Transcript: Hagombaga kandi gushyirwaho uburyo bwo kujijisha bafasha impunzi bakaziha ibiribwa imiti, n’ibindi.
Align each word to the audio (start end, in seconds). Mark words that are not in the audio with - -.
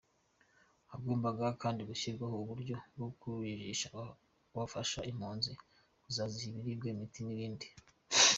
Hagombaga 0.91 1.45
kandi 1.61 1.81
gushyirwaho 1.89 2.35
uburyo 2.43 2.75
bwo 2.95 3.07
kujijisha 3.19 3.87
bafasha 4.55 4.99
impunzi 5.11 5.51
bakaziha 6.01 6.47
ibiribwa 6.57 6.87
imiti, 6.93 7.19
n’ibindi. 7.23 7.67